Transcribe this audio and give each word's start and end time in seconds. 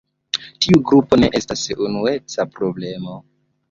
Tiu 0.65 0.81
grupo 0.93 1.21
ne 1.21 1.31
estas 1.43 1.69
unueca 1.89 2.51
problemo. 2.59 3.25